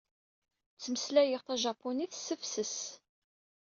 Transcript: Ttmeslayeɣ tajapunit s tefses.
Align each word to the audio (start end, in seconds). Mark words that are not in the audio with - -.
Ttmeslayeɣ 0.75 1.41
tajapunit 1.43 2.13
s 2.17 2.23
tefses. 2.27 2.77